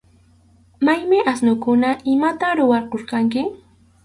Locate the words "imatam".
2.13-2.53